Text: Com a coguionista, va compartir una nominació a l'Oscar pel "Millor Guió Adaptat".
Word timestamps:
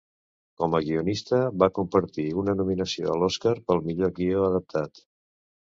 Com 0.61 0.71
a 0.77 0.79
coguionista, 0.85 1.41
va 1.65 1.67
compartir 1.75 2.25
una 2.45 2.57
nominació 2.63 3.13
a 3.13 3.21
l'Oscar 3.25 3.55
pel 3.71 3.85
"Millor 3.93 4.17
Guió 4.19 4.51
Adaptat". 4.51 5.07